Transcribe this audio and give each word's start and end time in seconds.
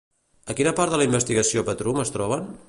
A 0.53 0.55
quina 0.59 0.73
part 0.79 0.95
de 0.95 1.01
la 1.01 1.07
investigació 1.09 1.65
Petrum 1.69 2.01
es 2.07 2.15
troben? 2.17 2.51